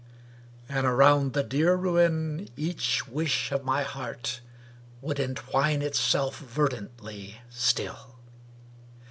[0.67, 4.41] And around the dear ruin each wish of my heart
[4.99, 8.15] Would entwine itself verdantly still.